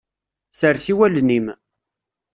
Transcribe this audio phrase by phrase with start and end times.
[0.59, 1.47] Sers i wallen-im.